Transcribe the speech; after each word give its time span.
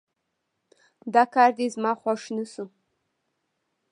دا 1.13 1.23
کار 1.33 1.49
دې 1.57 1.65
زما 1.75 1.91
خوښ 2.01 2.21
نه 2.35 2.43
شو 2.51 2.65